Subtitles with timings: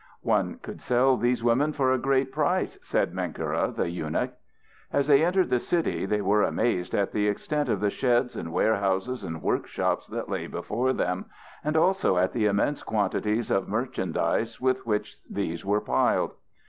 [0.23, 4.31] "One could sell these women for a great price," said Menkera the eunuch.
[4.91, 8.51] As they entered the city they were amazed at the extent of the sheds and
[8.51, 11.25] warehouses and workshops that lay before them,
[11.63, 16.33] and also at the immense quantities of merchandise with which these were piled.